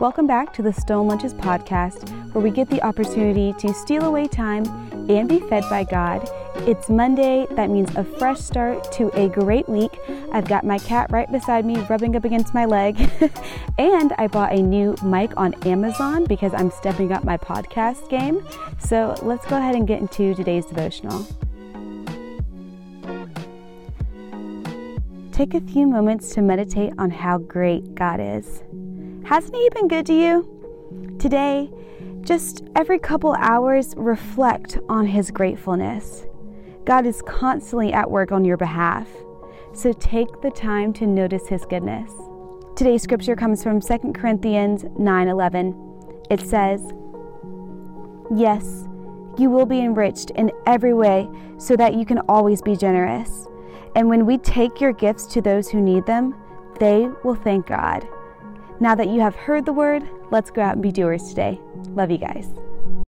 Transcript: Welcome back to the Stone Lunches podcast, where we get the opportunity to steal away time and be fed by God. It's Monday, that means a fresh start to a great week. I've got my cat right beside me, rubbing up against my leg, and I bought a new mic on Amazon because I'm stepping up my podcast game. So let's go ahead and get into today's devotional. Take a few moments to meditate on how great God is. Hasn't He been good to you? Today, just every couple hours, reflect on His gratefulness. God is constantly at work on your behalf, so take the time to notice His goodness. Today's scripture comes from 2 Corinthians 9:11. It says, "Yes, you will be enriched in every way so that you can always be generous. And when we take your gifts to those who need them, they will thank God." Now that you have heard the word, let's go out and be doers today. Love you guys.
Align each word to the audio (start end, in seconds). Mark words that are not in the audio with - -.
Welcome 0.00 0.26
back 0.26 0.54
to 0.54 0.62
the 0.62 0.72
Stone 0.72 1.08
Lunches 1.08 1.34
podcast, 1.34 2.08
where 2.32 2.42
we 2.42 2.50
get 2.50 2.70
the 2.70 2.82
opportunity 2.82 3.52
to 3.58 3.74
steal 3.74 4.06
away 4.06 4.28
time 4.28 4.64
and 5.10 5.28
be 5.28 5.40
fed 5.40 5.62
by 5.68 5.84
God. 5.84 6.26
It's 6.66 6.88
Monday, 6.88 7.46
that 7.50 7.68
means 7.68 7.94
a 7.96 8.04
fresh 8.04 8.40
start 8.40 8.90
to 8.92 9.10
a 9.14 9.28
great 9.28 9.68
week. 9.68 9.98
I've 10.32 10.48
got 10.48 10.64
my 10.64 10.78
cat 10.78 11.12
right 11.12 11.30
beside 11.30 11.66
me, 11.66 11.76
rubbing 11.90 12.16
up 12.16 12.24
against 12.24 12.54
my 12.54 12.64
leg, 12.64 12.98
and 13.78 14.14
I 14.16 14.26
bought 14.26 14.54
a 14.54 14.62
new 14.62 14.96
mic 15.04 15.36
on 15.36 15.52
Amazon 15.66 16.24
because 16.24 16.54
I'm 16.54 16.70
stepping 16.70 17.12
up 17.12 17.22
my 17.22 17.36
podcast 17.36 18.08
game. 18.08 18.42
So 18.78 19.14
let's 19.20 19.44
go 19.48 19.58
ahead 19.58 19.74
and 19.74 19.86
get 19.86 20.00
into 20.00 20.34
today's 20.34 20.64
devotional. 20.64 21.26
Take 25.30 25.52
a 25.52 25.60
few 25.60 25.86
moments 25.86 26.32
to 26.36 26.40
meditate 26.40 26.94
on 26.96 27.10
how 27.10 27.36
great 27.36 27.94
God 27.94 28.18
is. 28.18 28.62
Hasn't 29.24 29.54
He 29.54 29.68
been 29.70 29.88
good 29.88 30.06
to 30.06 30.14
you? 30.14 31.16
Today, 31.18 31.70
just 32.22 32.64
every 32.74 32.98
couple 32.98 33.34
hours, 33.34 33.94
reflect 33.96 34.78
on 34.88 35.06
His 35.06 35.30
gratefulness. 35.30 36.26
God 36.84 37.06
is 37.06 37.22
constantly 37.22 37.92
at 37.92 38.10
work 38.10 38.32
on 38.32 38.44
your 38.44 38.56
behalf, 38.56 39.08
so 39.72 39.92
take 39.92 40.40
the 40.40 40.50
time 40.50 40.92
to 40.94 41.06
notice 41.06 41.46
His 41.46 41.64
goodness. 41.64 42.12
Today's 42.74 43.02
scripture 43.02 43.36
comes 43.36 43.62
from 43.62 43.80
2 43.80 44.14
Corinthians 44.14 44.84
9:11. 44.98 45.74
It 46.30 46.40
says, 46.40 46.92
"Yes, 48.34 48.88
you 49.36 49.50
will 49.50 49.66
be 49.66 49.80
enriched 49.80 50.30
in 50.30 50.50
every 50.66 50.94
way 50.94 51.28
so 51.58 51.76
that 51.76 51.94
you 51.94 52.04
can 52.04 52.20
always 52.28 52.62
be 52.62 52.76
generous. 52.76 53.46
And 53.94 54.08
when 54.08 54.24
we 54.24 54.38
take 54.38 54.80
your 54.80 54.92
gifts 54.92 55.26
to 55.26 55.40
those 55.40 55.68
who 55.68 55.80
need 55.80 56.06
them, 56.06 56.34
they 56.78 57.08
will 57.22 57.34
thank 57.34 57.66
God." 57.66 58.06
Now 58.80 58.94
that 58.94 59.08
you 59.08 59.20
have 59.20 59.34
heard 59.34 59.66
the 59.66 59.74
word, 59.74 60.08
let's 60.30 60.50
go 60.50 60.62
out 60.62 60.72
and 60.72 60.82
be 60.82 60.90
doers 60.90 61.28
today. 61.28 61.60
Love 61.90 62.10
you 62.10 62.16
guys. 62.16 62.48